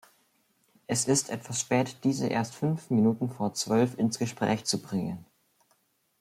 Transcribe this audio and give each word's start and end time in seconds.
Es 0.87 1.05
ist 1.05 1.29
etwas 1.29 1.59
spät, 1.61 1.97
diese 2.03 2.25
erst 2.25 2.55
fünf 2.55 2.89
Minuten 2.89 3.29
vor 3.29 3.53
zwölf 3.53 3.95
ins 3.99 4.17
Gespräch 4.17 4.65
zu 4.65 4.81
bringen. 4.81 5.27